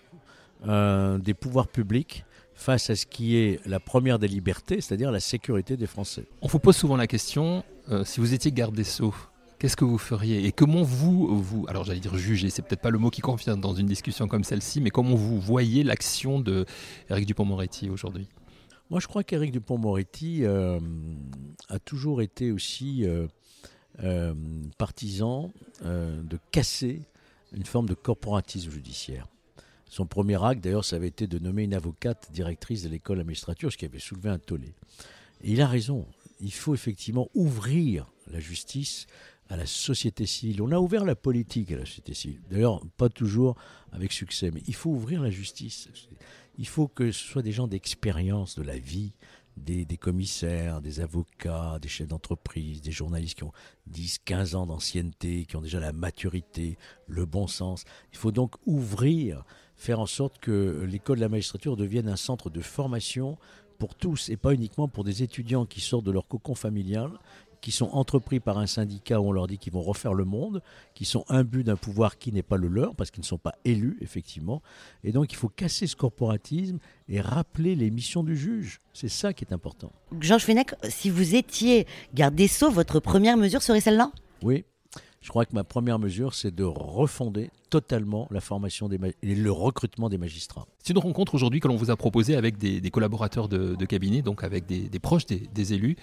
des 0.64 1.36
pouvoirs 1.36 1.68
publics 1.68 2.26
face 2.56 2.90
à 2.90 2.96
ce 2.96 3.06
qui 3.06 3.36
est 3.36 3.60
la 3.68 3.80
première 3.80 4.18
des 4.18 4.28
libertés, 4.28 4.82
c'est-à-dire 4.82 5.12
la 5.12 5.20
sécurité 5.20 5.78
des 5.78 5.86
Français. 5.86 6.26
On 6.42 6.48
vous 6.48 6.58
pose 6.58 6.76
souvent 6.76 6.98
la 6.98 7.06
question, 7.06 7.64
si 8.04 8.20
vous 8.20 8.34
étiez 8.34 8.52
garde 8.52 8.74
des 8.74 8.84
Sceaux, 8.84 9.14
qu'est-ce 9.60 9.76
que 9.76 9.86
vous 9.86 9.98
feriez 9.98 10.46
Et 10.46 10.52
comment 10.52 10.84
vous, 10.84 11.42
vous 11.42 11.66
alors 11.68 11.84
j'allais 11.84 12.00
dire 12.00 12.18
juger, 12.18 12.50
c'est 12.50 12.62
peut-être 12.62 12.82
pas 12.82 12.90
le 12.90 13.00
mot 13.00 13.10
qui 13.10 13.22
convient 13.22 13.58
dans 13.58 13.74
une 13.74 13.88
discussion 13.88 14.28
comme 14.28 14.44
celle-ci, 14.44 14.82
mais 14.82 14.90
comment 14.90 15.16
vous 15.16 15.40
voyez 15.40 15.84
l'action 15.84 16.40
de 16.40 16.66
Éric 17.10 17.26
Dupont-Moretti 17.26 17.90
aujourd'hui? 17.90 18.28
Moi, 18.92 19.00
je 19.00 19.08
crois 19.08 19.24
qu'Éric 19.24 19.52
Dupont-Moretti 19.52 20.44
euh, 20.44 20.80
a 21.70 21.80
toujours 21.80 22.22
été 22.22 22.52
aussi 22.52 23.04
euh, 23.04 23.28
euh, 24.04 24.36
partisan 24.78 25.52
de 25.84 26.38
casser 26.52 27.02
une 27.52 27.66
forme 27.66 27.88
de 27.88 27.94
corporatisme 27.94 28.70
judiciaire. 28.70 29.28
Son 29.88 30.06
premier 30.06 30.44
acte, 30.44 30.64
d'ailleurs, 30.64 30.86
ça 30.86 30.96
avait 30.96 31.08
été 31.08 31.28
de 31.28 31.40
nommer 31.40 31.64
une 31.64 31.74
avocate 31.74 32.30
directrice 32.32 32.84
de 32.84 32.90
l'école 32.90 33.18
d'administrature, 33.18 33.72
ce 33.72 33.78
qui 33.78 33.86
avait 33.86 34.00
soulevé 34.00 34.30
un 34.30 34.40
tollé. 34.40 34.74
Et 35.42 35.52
il 35.52 35.62
a 35.62 35.68
raison. 35.68 36.06
Il 36.40 36.54
faut 36.54 36.74
effectivement 36.74 37.30
ouvrir 37.34 38.12
la 38.32 38.40
justice 38.40 39.08
à 39.50 39.58
la 39.58 39.66
société 39.66 40.26
civile. 40.26 40.62
On 40.62 40.72
a 40.72 40.80
ouvert 40.80 41.06
la 41.06 41.16
politique 41.16 41.72
à 41.72 41.78
la 41.78 41.86
société 41.86 42.14
civile. 42.14 42.42
D'ailleurs, 42.50 42.82
pas 42.98 43.10
toujours 43.10 43.56
avec 43.92 44.12
succès, 44.12 44.52
mais 44.52 44.62
il 44.68 44.76
faut 44.76 44.90
ouvrir 44.90 45.22
la 45.22 45.30
justice. 45.30 45.90
Il 46.58 46.68
faut 46.68 46.88
que 46.88 47.12
ce 47.12 47.24
soit 47.26 47.42
des 47.42 47.52
gens 47.52 47.68
d'expérience 47.68 48.58
de 48.58 48.64
la 48.64 48.78
vie, 48.78 49.14
des, 49.58 49.98
commissaires, 49.98 50.82
des 50.82 51.00
avocats, 51.00 51.80
des 51.82 51.88
chefs 51.88 52.08
d'entreprise, 52.08 52.82
des 52.82 52.92
journalistes 52.92 53.38
qui 53.38 53.44
ont 53.44 53.54
10, 53.88 54.20
15 54.26 54.56
ans 54.56 54.66
d'ancienneté, 54.66 55.46
qui 55.46 55.56
ont 55.56 55.62
déjà 55.62 55.80
la 55.80 55.94
maturité, 55.94 56.78
le 57.08 57.26
bon 57.26 57.48
sens. 57.48 57.86
Il 58.12 58.18
faut 58.18 58.32
donc 58.32 58.56
ouvrir, 58.66 59.46
faire 59.76 60.00
en 60.00 60.06
sorte 60.06 60.40
que 60.40 60.86
l'école 60.90 61.18
de 61.18 61.22
la 61.22 61.30
magistrature 61.30 61.78
devienne 61.78 62.10
un 62.10 62.16
centre 62.16 62.50
de 62.50 62.62
formation 62.62 63.38
pour 63.78 63.96
tous 63.96 64.30
et 64.30 64.38
pas 64.38 64.54
uniquement 64.54 64.88
pour 64.88 65.04
des 65.04 65.24
étudiants 65.24 65.66
qui 65.66 65.82
sortent 65.82 66.06
de 66.06 66.12
leur 66.12 66.28
cocon 66.28 66.56
familial 66.56 67.12
qui 67.66 67.72
sont 67.72 67.90
entrepris 67.94 68.40
par 68.40 68.60
un 68.60 68.68
syndicat 68.68 69.20
où 69.20 69.30
on 69.30 69.32
leur 69.32 69.48
dit 69.48 69.58
qu'ils 69.58 69.74
vont 69.74 69.82
refaire 69.82 70.14
le 70.14 70.24
monde, 70.24 70.62
qui 70.94 71.04
sont 71.04 71.26
imbus 71.30 71.64
d'un 71.64 71.76
pouvoir 71.76 72.20
qui 72.20 72.32
n'est 72.32 72.44
pas 72.44 72.58
le 72.58 72.68
leur, 72.68 72.94
parce 72.94 73.10
qu'ils 73.10 73.24
ne 73.24 73.26
sont 73.26 73.40
pas 73.40 73.56
élus, 73.66 73.98
effectivement. 74.02 74.62
Et 75.04 75.12
donc 75.12 75.34
il 75.34 75.36
faut 75.36 75.50
casser 75.50 75.88
ce 75.88 75.96
corporatisme 75.96 76.78
et 77.10 77.20
rappeler 77.20 77.74
les 77.74 77.90
missions 77.90 78.22
du 78.22 78.38
juge. 78.38 78.78
C'est 78.94 79.10
ça 79.10 79.34
qui 79.34 79.46
est 79.46 79.52
important. 79.52 79.92
Georges 80.20 80.44
Fenech, 80.44 80.76
si 80.90 81.10
vous 81.10 81.34
étiez 81.34 81.88
garde 82.14 82.36
des 82.36 82.48
Sceaux, 82.48 82.70
votre 82.70 83.00
première 83.00 83.36
mesure 83.36 83.64
serait 83.64 83.82
celle-là? 83.82 84.12
Oui, 84.44 84.64
je 85.26 85.30
crois 85.32 85.48
que 85.48 85.56
ma 85.56 85.64
première 85.64 85.98
mesure, 85.98 86.36
c'est 86.36 86.54
de 86.54 86.64
refonder 86.64 87.50
totalement 87.72 88.28
la 88.30 88.42
formation 88.42 88.88
des 88.88 89.00
et 89.24 89.34
le 89.34 89.52
recrutement 89.52 90.08
des 90.08 90.20
magistrats. 90.20 90.68
C'est 90.84 90.94
une 90.94 91.00
rencontre 91.00 91.34
aujourd'hui 91.34 91.60
que 91.60 91.68
l'on 91.68 91.78
vous 91.78 91.90
a 91.90 91.96
proposée 91.96 92.36
avec 92.36 92.60
des, 92.60 92.92
collaborateurs 92.92 93.50
de, 93.50 93.86
cabinet, 93.86 94.22
donc 94.22 94.44
avec 94.44 94.68
des, 94.68 95.00
proches 95.00 95.26
des, 95.26 95.74
élus. 95.74 95.96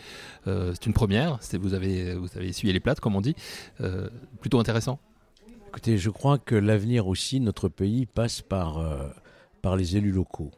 Euh, 0.49 0.73
c'est 0.75 0.87
une 0.87 0.93
première. 0.93 1.38
Vous 1.52 1.73
avez, 1.73 2.14
vous 2.14 2.37
avez 2.37 2.49
essuyé 2.49 2.73
les 2.73 2.81
plates, 2.81 2.99
comme 2.99 3.14
on 3.14 3.21
dit. 3.21 3.37
Euh, 3.81 4.09
plutôt 4.41 4.59
intéressant. 4.59 4.99
Écoutez, 5.69 5.99
je 5.99 6.11
crois 6.11 6.38
que 6.38 6.57
l'avenir 6.57 7.07
aussi 7.07 7.38
de 7.38 7.45
notre 7.45 7.69
pays 7.69 8.07
passe 8.07 8.43
par, 8.43 8.79
euh, 8.79 9.09
par 9.62 9.76
les 9.76 9.97
élus 9.97 10.11
locaux. 10.11 10.50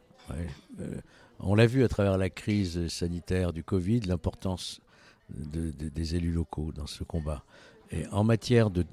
on 1.39 1.53
l'a 1.53 1.67
vu 1.67 1.83
à 1.83 1.87
travers 1.87 2.17
la 2.17 2.31
crise 2.31 2.87
sanitaire 2.87 3.53
du 3.53 3.63
Covid, 3.63 3.99
l'importance 3.99 4.81
des 5.29 6.15
élus 6.15 6.31
locaux 6.31 6.71
dans 6.71 6.87
ce 6.87 7.03
combat. 7.03 7.43
Et 7.91 8.07
en 8.11 8.23
matière 8.23 8.69
de, 8.69 8.85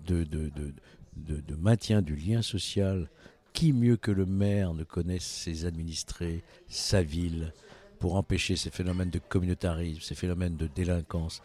maintien 1.58 2.02
du 2.02 2.14
lien 2.14 2.42
social, 2.42 3.08
qui 3.52 3.72
mieux 3.72 3.96
que 3.96 4.10
le 4.10 4.26
maire 4.26 4.74
ne 4.74 4.84
connaît 4.84 5.18
ses 5.18 5.66
administrés, 5.66 6.42
sa 6.68 7.02
ville, 7.02 7.52
pour 7.98 8.16
empêcher 8.16 8.56
ces 8.56 8.70
phénomènes 8.70 9.10
de 9.10 9.20
communautarisme, 9.20 10.00
ces 10.00 10.14
phénomènes 10.14 10.56
de 10.56 10.66
délinquance? 10.66 11.42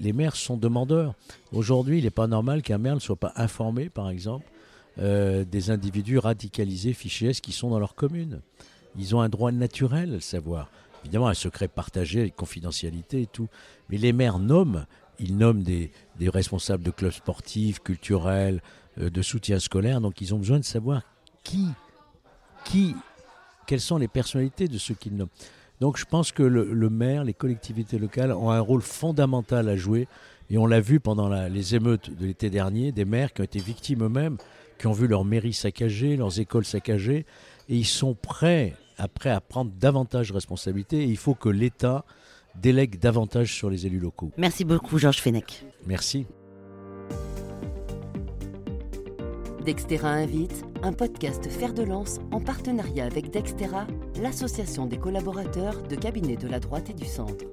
Les 0.00 0.12
maires 0.12 0.36
sont 0.36 0.56
demandeurs. 0.56 1.14
Aujourd'hui, 1.52 1.98
il 1.98 2.04
n'est 2.04 2.10
pas 2.10 2.26
normal 2.26 2.62
qu'un 2.62 2.78
maire 2.78 2.94
ne 2.94 3.00
soit 3.00 3.16
pas 3.16 3.32
informé, 3.36 3.88
par 3.88 4.10
exemple, 4.10 4.46
euh, 4.98 5.44
des 5.44 5.70
individus 5.70 6.18
radicalisés, 6.18 6.92
fichés 6.92 7.32
qui 7.32 7.52
sont 7.52 7.70
dans 7.70 7.78
leur 7.78 7.94
commune? 7.94 8.40
Ils 8.98 9.14
ont 9.14 9.20
un 9.20 9.28
droit 9.28 9.52
naturel 9.52 10.10
à 10.10 10.14
le 10.14 10.20
savoir. 10.20 10.70
Évidemment, 11.04 11.28
un 11.28 11.34
secret 11.34 11.68
partagé, 11.68 12.30
confidentialité 12.30 13.22
et 13.22 13.26
tout. 13.26 13.48
Mais 13.90 13.98
les 13.98 14.12
maires 14.12 14.38
nomment 14.38 14.86
ils 15.18 15.36
nomment 15.36 15.62
des, 15.62 15.90
responsables 16.20 16.82
de 16.82 16.90
clubs 16.90 17.12
sportifs, 17.12 17.80
culturels, 17.80 18.62
euh, 18.98 19.10
de 19.10 19.22
soutien 19.22 19.58
scolaire. 19.58 20.00
Donc 20.00 20.20
ils 20.20 20.34
ont 20.34 20.38
besoin 20.38 20.58
de 20.58 20.64
savoir 20.64 21.02
qui, 21.42 21.68
qui, 22.64 22.94
quelles 23.66 23.80
sont 23.80 23.98
les 23.98 24.08
personnalités 24.08 24.68
de 24.68 24.78
ceux 24.78 24.94
qu'ils 24.94 25.16
nomment. 25.16 25.28
Donc 25.80 25.98
je 25.98 26.04
pense 26.04 26.32
que 26.32 26.42
le, 26.42 26.90
maire, 26.90 27.24
les 27.24 27.34
collectivités 27.34 27.98
locales 27.98 28.32
ont 28.32 28.50
un 28.50 28.60
rôle 28.60 28.82
fondamental 28.82 29.68
à 29.68 29.76
jouer. 29.76 30.08
Et 30.48 30.58
on 30.58 30.66
l'a 30.66 30.80
vu 30.80 31.00
pendant 31.00 31.28
les 31.48 31.74
émeutes 31.74 32.16
de 32.16 32.24
l'été 32.24 32.50
dernier, 32.50 32.92
des 32.92 33.04
maires 33.04 33.32
qui 33.32 33.40
ont 33.40 33.44
été 33.44 33.58
victimes 33.58 34.04
eux-mêmes, 34.04 34.36
qui 34.78 34.86
ont 34.86 34.92
vu 34.92 35.08
leurs 35.08 35.24
mairies 35.24 35.52
saccagées, 35.52 36.16
leurs 36.16 36.38
écoles 36.38 36.64
saccagées, 36.64 37.26
et 37.68 37.76
ils 37.76 37.86
sont 37.86 38.14
prêts 38.14 38.74
à 38.96 39.08
prendre 39.40 39.72
davantage 39.72 40.28
de 40.28 40.34
responsabilités. 40.34 41.02
Et 41.02 41.06
il 41.06 41.16
faut 41.16 41.34
que 41.34 41.48
l'État 41.48 42.04
délègue 42.60 42.98
davantage 42.98 43.52
sur 43.52 43.70
les 43.70 43.86
élus 43.86 43.98
locaux. 43.98 44.32
Merci 44.36 44.64
beaucoup 44.64 44.98
Georges 44.98 45.20
Fenech. 45.20 45.64
Merci. 45.86 46.26
Dextera 49.64 50.10
invite, 50.10 50.64
un 50.84 50.92
podcast 50.92 51.50
Fer 51.50 51.74
de 51.74 51.82
Lance 51.82 52.20
en 52.30 52.40
partenariat 52.40 53.04
avec 53.04 53.30
Dextera, 53.30 53.88
l'association 54.22 54.86
des 54.86 54.96
collaborateurs 54.96 55.82
de 55.82 55.96
cabinets 55.96 56.36
de 56.36 56.46
la 56.46 56.60
droite 56.60 56.90
et 56.90 56.94
du 56.94 57.04
centre. 57.04 57.44